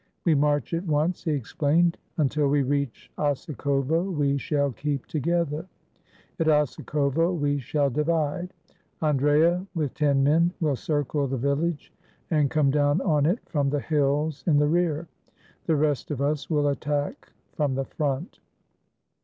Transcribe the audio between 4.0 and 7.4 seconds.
we shall keep together. At Osikovo,